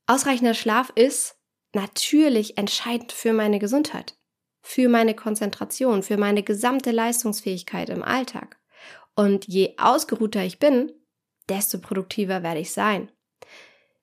[0.08, 1.36] Ausreichender Schlaf ist
[1.74, 4.16] natürlich entscheidend für meine Gesundheit,
[4.62, 8.62] für meine Konzentration, für meine gesamte Leistungsfähigkeit im Alltag.
[9.14, 10.94] Und je ausgeruhter ich bin,
[11.50, 13.12] desto produktiver werde ich sein.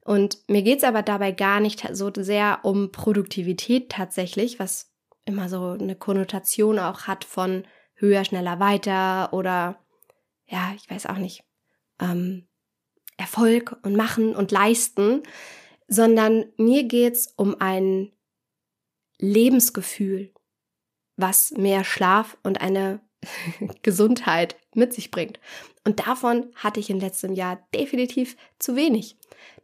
[0.04, 4.90] Und mir geht es aber dabei gar nicht so sehr um Produktivität tatsächlich, was
[5.26, 9.84] immer so eine Konnotation auch hat von höher, schneller, weiter oder
[10.46, 11.44] ja, ich weiß auch nicht,
[12.00, 12.48] ähm,
[13.18, 15.22] Erfolg und machen und leisten,
[15.88, 18.12] sondern mir geht es um ein
[19.18, 20.32] Lebensgefühl,
[21.16, 23.00] was mehr Schlaf und eine
[23.82, 25.40] Gesundheit mit sich bringt.
[25.84, 29.16] Und davon hatte ich in letztem Jahr definitiv zu wenig.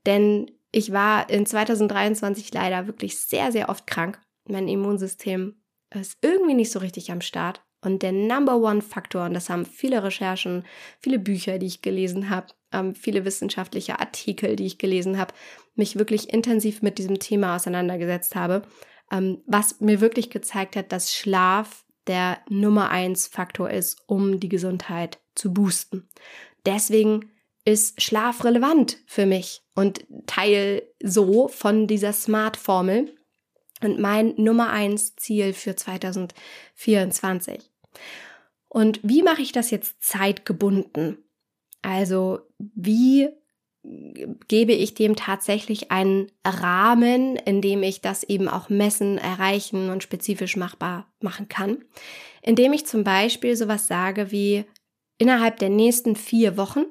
[0.06, 4.20] Denn ich war in 2023 leider wirklich sehr, sehr oft krank.
[4.48, 5.56] Mein Immunsystem
[5.90, 7.62] ist irgendwie nicht so richtig am Start.
[7.80, 10.64] Und der Number One Faktor, und das haben viele Recherchen,
[11.00, 15.34] viele Bücher, die ich gelesen habe, ähm, viele wissenschaftliche Artikel, die ich gelesen habe,
[15.74, 18.62] mich wirklich intensiv mit diesem Thema auseinandergesetzt habe,
[19.12, 24.48] ähm, was mir wirklich gezeigt hat, dass Schlaf der Nummer eins Faktor ist, um die
[24.48, 26.08] Gesundheit zu boosten.
[26.66, 27.30] Deswegen
[27.64, 33.14] ist Schlaf relevant für mich und Teil so von dieser Smart-Formel
[33.82, 37.70] und mein Nummer eins Ziel für 2024.
[38.68, 41.18] Und wie mache ich das jetzt zeitgebunden?
[41.82, 43.28] Also wie
[43.84, 50.02] gebe ich dem tatsächlich einen Rahmen, in dem ich das eben auch messen, erreichen und
[50.02, 51.84] spezifisch machbar machen kann.
[52.40, 54.64] Indem ich zum Beispiel sowas sage wie,
[55.18, 56.86] innerhalb der nächsten vier Wochen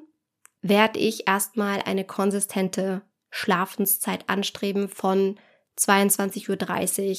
[0.62, 5.38] werde ich erstmal eine konsistente Schlafenszeit anstreben von
[5.78, 7.16] 22.30 Uhr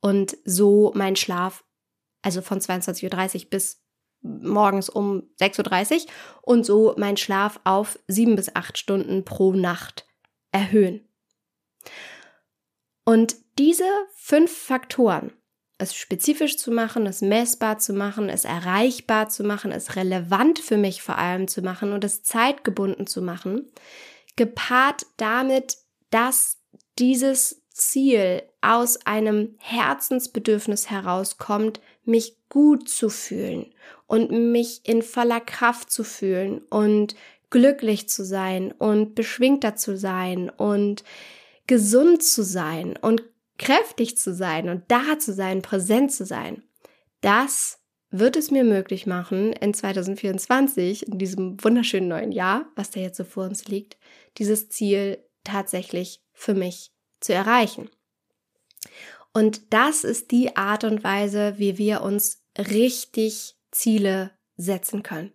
[0.00, 1.64] und so mein Schlaf,
[2.22, 3.82] also von 22.30 Uhr bis
[4.22, 6.10] morgens um 6.30 Uhr
[6.42, 10.06] und so mein Schlaf auf sieben bis acht Stunden pro Nacht
[10.52, 11.08] erhöhen.
[13.04, 15.32] Und diese fünf Faktoren,
[15.78, 20.76] es spezifisch zu machen, es messbar zu machen, es erreichbar zu machen, es relevant für
[20.76, 23.70] mich vor allem zu machen und es zeitgebunden zu machen,
[24.36, 25.78] gepaart damit,
[26.10, 26.58] dass
[26.98, 33.72] dieses Ziel aus einem Herzensbedürfnis herauskommt, mich gut zu fühlen
[34.06, 37.14] und mich in voller Kraft zu fühlen und
[37.50, 41.04] glücklich zu sein und beschwingter zu sein und
[41.66, 43.22] gesund zu sein und
[43.58, 46.62] kräftig zu sein und da zu sein, präsent zu sein.
[47.20, 47.78] Das
[48.10, 53.16] wird es mir möglich machen, in 2024, in diesem wunderschönen neuen Jahr, was da jetzt
[53.16, 53.98] so vor uns liegt,
[54.38, 56.90] dieses Ziel tatsächlich für mich
[57.20, 57.88] zu erreichen.
[59.32, 65.32] Und das ist die Art und Weise, wie wir uns richtig Ziele setzen können.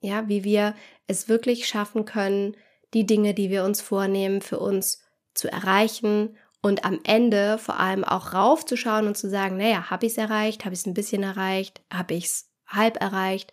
[0.00, 0.74] Ja, wie wir
[1.06, 2.56] es wirklich schaffen können,
[2.94, 5.02] die Dinge, die wir uns vornehmen, für uns
[5.34, 10.12] zu erreichen und am Ende vor allem auch raufzuschauen und zu sagen, naja, habe ich
[10.12, 13.52] es erreicht, habe ich es ein bisschen erreicht, habe ich es halb erreicht.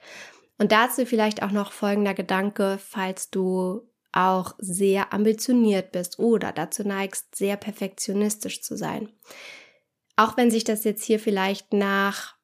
[0.58, 6.88] Und dazu vielleicht auch noch folgender Gedanke, falls du auch sehr ambitioniert bist oder dazu
[6.88, 9.10] neigst, sehr perfektionistisch zu sein.
[10.16, 12.36] Auch wenn sich das jetzt hier vielleicht nach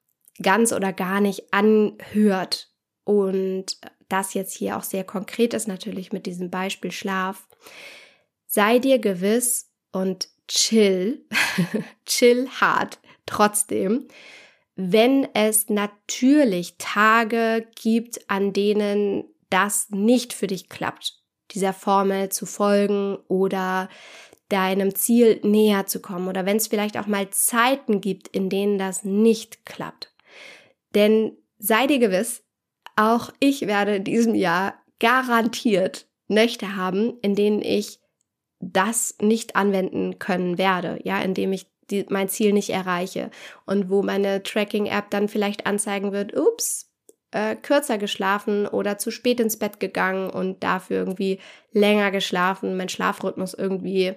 [0.41, 2.69] ganz oder gar nicht anhört
[3.03, 3.77] und
[4.09, 7.47] das jetzt hier auch sehr konkret ist, natürlich mit diesem Beispiel Schlaf,
[8.45, 11.25] sei dir gewiss und chill,
[12.05, 14.07] chill hart trotzdem,
[14.75, 22.45] wenn es natürlich Tage gibt, an denen das nicht für dich klappt, dieser Formel zu
[22.45, 23.89] folgen oder
[24.51, 28.77] deinem Ziel näher zu kommen oder wenn es vielleicht auch mal Zeiten gibt, in denen
[28.77, 30.13] das nicht klappt.
[30.93, 32.43] Denn sei dir gewiss,
[32.95, 37.99] auch ich werde in diesem Jahr garantiert Nächte haben, in denen ich
[38.59, 43.31] das nicht anwenden können werde, ja, indem ich die, mein Ziel nicht erreiche
[43.65, 46.91] und wo meine Tracking-App dann vielleicht anzeigen wird, ups,
[47.31, 51.39] äh, kürzer geschlafen oder zu spät ins Bett gegangen und dafür irgendwie
[51.71, 54.15] länger geschlafen, mein Schlafrhythmus irgendwie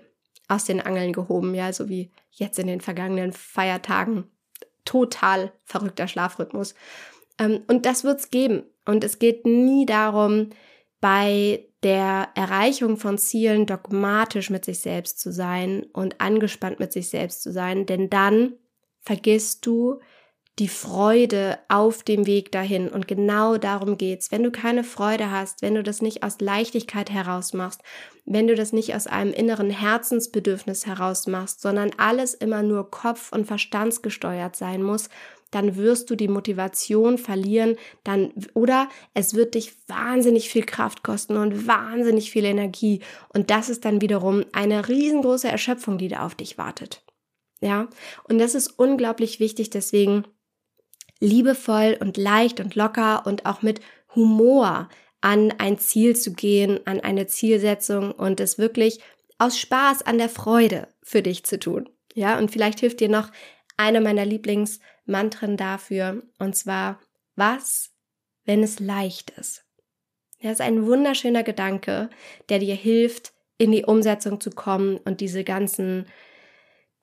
[0.48, 4.24] aus den Angeln gehoben, ja, so wie jetzt in den vergangenen Feiertagen.
[4.84, 6.74] Total verrückter Schlafrhythmus.
[7.38, 8.64] Ähm, und das wird's geben.
[8.84, 10.50] Und es geht nie darum,
[11.00, 17.08] bei der Erreichung von Zielen dogmatisch mit sich selbst zu sein und angespannt mit sich
[17.08, 18.54] selbst zu sein, denn dann
[19.00, 20.00] vergisst du
[20.58, 22.88] die Freude auf dem Weg dahin.
[22.88, 24.30] Und genau darum geht's.
[24.30, 27.82] Wenn du keine Freude hast, wenn du das nicht aus Leichtigkeit heraus machst,
[28.24, 33.32] wenn du das nicht aus einem inneren Herzensbedürfnis heraus machst, sondern alles immer nur Kopf-
[33.32, 35.08] und Verstandsgesteuert sein muss,
[35.50, 41.36] dann wirst du die Motivation verlieren, dann oder es wird dich wahnsinnig viel Kraft kosten
[41.36, 43.00] und wahnsinnig viel Energie
[43.32, 47.04] und das ist dann wiederum eine riesengroße Erschöpfung, die da auf dich wartet.
[47.60, 47.88] Ja,
[48.28, 50.24] und das ist unglaublich wichtig, deswegen
[51.24, 53.80] liebevoll und leicht und locker und auch mit
[54.14, 54.88] Humor
[55.20, 59.00] an ein Ziel zu gehen, an eine Zielsetzung und es wirklich
[59.38, 61.88] aus Spaß an der Freude für dich zu tun.
[62.14, 63.30] Ja, und vielleicht hilft dir noch
[63.76, 67.00] eine meiner Lieblingsmantren dafür, und zwar,
[67.34, 67.90] was,
[68.44, 69.64] wenn es leicht ist?
[70.40, 72.10] Das ist ein wunderschöner Gedanke,
[72.50, 76.06] der dir hilft, in die Umsetzung zu kommen und diese ganzen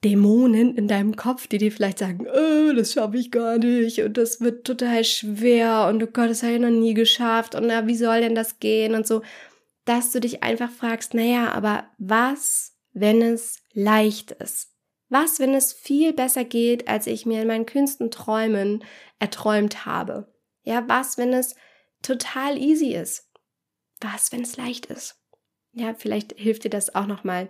[0.04, 4.18] Dämonen in deinem Kopf, die dir vielleicht sagen, oh, das schaffe ich gar nicht und
[4.18, 7.86] das wird total schwer und oh Gott, das habe ich noch nie geschafft und na,
[7.86, 9.22] wie soll denn das gehen und so,
[9.86, 14.70] dass du dich einfach fragst, naja, aber was, wenn es leicht ist?
[15.10, 18.84] Was, wenn es viel besser geht, als ich mir in meinen kühnsten Träumen
[19.20, 20.34] erträumt habe?
[20.64, 21.56] Ja, was, wenn es
[22.02, 23.30] total easy ist?
[24.00, 25.20] Was, wenn es leicht ist?
[25.74, 27.50] Ja, vielleicht hilft dir das auch nochmal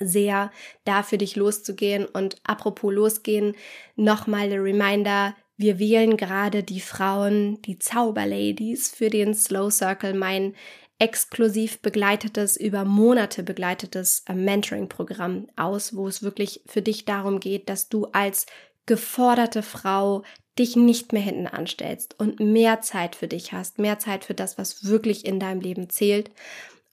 [0.00, 0.50] sehr,
[0.84, 2.06] da für dich loszugehen.
[2.06, 3.54] Und apropos losgehen,
[3.96, 10.54] nochmal der Reminder, wir wählen gerade die Frauen, die Zauberladies für den Slow Circle, mein
[10.98, 17.68] exklusiv begleitetes, über Monate begleitetes äh, Mentoring-Programm aus, wo es wirklich für dich darum geht,
[17.68, 18.46] dass du als
[18.86, 20.22] geforderte Frau
[20.58, 24.56] dich nicht mehr hinten anstellst und mehr Zeit für dich hast, mehr Zeit für das,
[24.56, 26.30] was wirklich in deinem Leben zählt.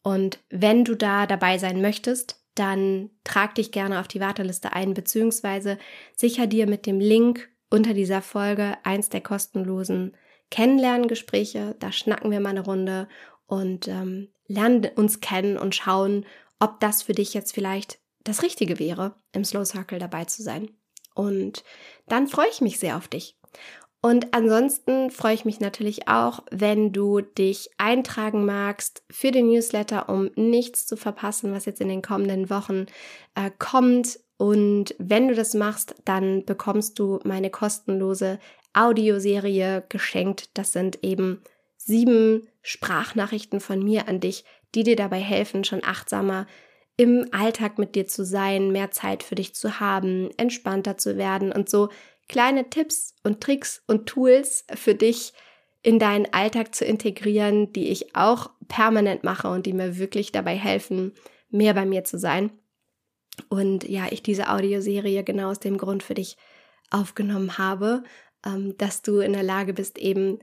[0.01, 4.93] Und wenn du da dabei sein möchtest, dann trag dich gerne auf die Warteliste ein,
[4.93, 5.77] beziehungsweise
[6.15, 10.15] sicher dir mit dem Link unter dieser Folge eins der kostenlosen
[10.51, 11.75] Kennenlerngespräche.
[11.79, 13.07] Da schnacken wir mal eine Runde
[13.47, 16.25] und ähm, lernen uns kennen und schauen,
[16.59, 20.69] ob das für dich jetzt vielleicht das Richtige wäre, im Slow Circle dabei zu sein.
[21.15, 21.63] Und
[22.07, 23.37] dann freue ich mich sehr auf dich.
[24.05, 30.09] Und ansonsten freue ich mich natürlich auch, wenn du dich eintragen magst für den Newsletter,
[30.09, 32.87] um nichts zu verpassen, was jetzt in den kommenden Wochen
[33.35, 34.19] äh, kommt.
[34.35, 38.39] Und wenn du das machst, dann bekommst du meine kostenlose
[38.73, 40.49] Audioserie geschenkt.
[40.57, 41.41] Das sind eben
[41.77, 44.43] sieben Sprachnachrichten von mir an dich,
[44.75, 46.45] die dir dabei helfen, schon achtsamer
[46.97, 51.53] im Alltag mit dir zu sein, mehr Zeit für dich zu haben, entspannter zu werden
[51.53, 51.87] und so
[52.27, 55.33] kleine Tipps und Tricks und Tools für dich
[55.81, 60.55] in deinen Alltag zu integrieren, die ich auch permanent mache und die mir wirklich dabei
[60.55, 61.13] helfen,
[61.49, 62.51] mehr bei mir zu sein.
[63.49, 66.37] Und ja, ich diese Audioserie genau aus dem Grund für dich
[66.89, 68.03] aufgenommen habe,
[68.45, 70.39] ähm, dass du in der Lage bist, eben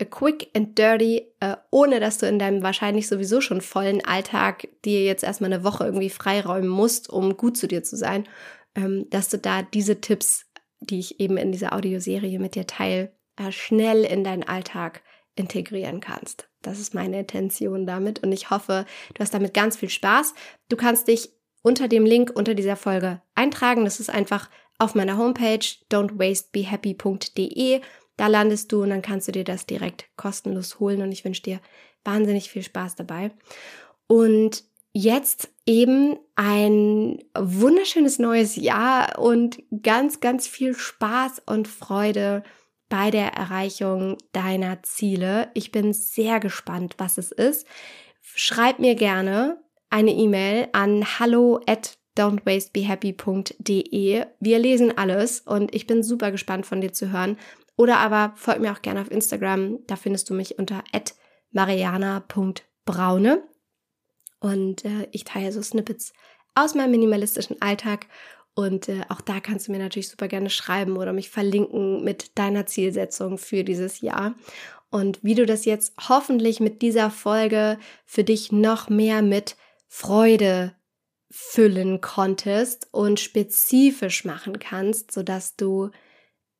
[0.00, 4.68] a quick and dirty, äh, ohne dass du in deinem wahrscheinlich sowieso schon vollen Alltag
[4.84, 8.26] dir jetzt erstmal eine Woche irgendwie freiräumen musst, um gut zu dir zu sein,
[8.74, 10.46] ähm, dass du da diese Tipps,
[10.80, 15.02] die ich eben in dieser Audioserie mit dir teile, äh, schnell in deinen Alltag
[15.36, 16.48] integrieren kannst.
[16.62, 20.34] Das ist meine Intention damit und ich hoffe, du hast damit ganz viel Spaß.
[20.68, 21.30] Du kannst dich
[21.62, 23.84] unter dem Link unter dieser Folge eintragen.
[23.84, 27.80] Das ist einfach auf meiner Homepage don'twastebehappy.de.
[28.16, 31.42] Da landest du und dann kannst du dir das direkt kostenlos holen und ich wünsche
[31.42, 31.60] dir
[32.04, 33.30] wahnsinnig viel Spaß dabei.
[34.06, 42.42] Und jetzt eben ein wunderschönes neues Jahr und ganz, ganz viel Spaß und Freude
[42.88, 45.48] bei der Erreichung deiner Ziele.
[45.54, 47.68] Ich bin sehr gespannt, was es ist.
[48.20, 54.24] Schreib mir gerne eine E-Mail an hallo at don'twastebehappy.de.
[54.40, 57.38] Wir lesen alles und ich bin super gespannt von dir zu hören.
[57.76, 59.86] Oder aber folg mir auch gerne auf Instagram.
[59.86, 60.82] Da findest du mich unter
[61.52, 63.49] mariana.braune.
[64.40, 66.12] Und äh, ich teile so Snippets
[66.54, 68.06] aus meinem minimalistischen Alltag
[68.54, 72.36] und äh, auch da kannst du mir natürlich super gerne schreiben oder mich verlinken mit
[72.38, 74.34] deiner Zielsetzung für dieses Jahr.
[74.90, 80.74] Und wie du das jetzt hoffentlich mit dieser Folge für dich noch mehr mit Freude
[81.30, 85.90] füllen konntest und spezifisch machen kannst, sodass du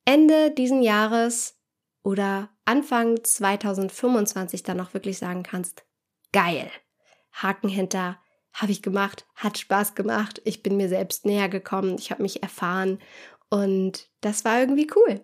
[0.05, 1.59] Ende diesen Jahres
[2.03, 5.83] oder Anfang 2025 dann auch wirklich sagen kannst,
[6.31, 6.71] geil.
[7.33, 8.17] Haken hinter,
[8.53, 12.43] habe ich gemacht, hat Spaß gemacht, ich bin mir selbst näher gekommen, ich habe mich
[12.43, 12.99] erfahren
[13.53, 15.19] und das war irgendwie cool.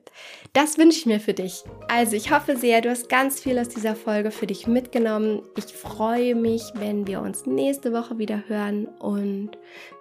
[0.51, 1.63] Das wünsche ich mir für dich.
[1.87, 5.43] Also ich hoffe sehr, du hast ganz viel aus dieser Folge für dich mitgenommen.
[5.55, 9.51] Ich freue mich, wenn wir uns nächste Woche wieder hören und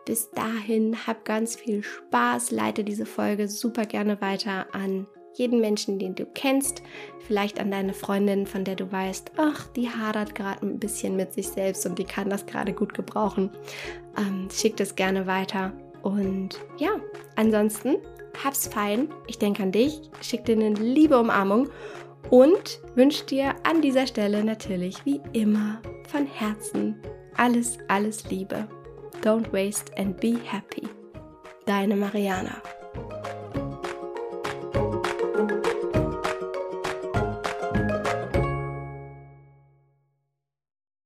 [0.07, 5.07] bis dahin hab ganz viel Spaß, leite diese Folge super gerne weiter an
[5.39, 6.82] jeden Menschen, den du kennst,
[7.26, 11.32] vielleicht an deine Freundin, von der du weißt, ach, die hadert gerade ein bisschen mit
[11.32, 13.51] sich selbst und die kann das gerade gut gebrauchen.
[14.18, 15.72] Ähm, schick das gerne weiter.
[16.03, 16.91] Und ja,
[17.37, 17.97] ansonsten
[18.45, 19.09] hab's fein.
[19.26, 21.68] Ich denke an dich, schick dir eine liebe Umarmung
[22.30, 27.01] und wünsche dir an dieser Stelle natürlich wie immer von Herzen
[27.37, 28.66] alles, alles Liebe.
[29.22, 30.89] Don't waste and be happy.
[31.66, 32.62] Deine Mariana.